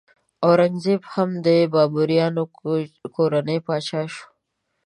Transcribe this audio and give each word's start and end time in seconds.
اورنګ 0.45 0.75
زیب 0.83 1.01
هم 1.13 1.29
د 1.45 1.47
بابریانو 1.73 2.43
کورنۍ 3.15 3.57
پاچا 3.65 4.01
شو. 4.13 4.25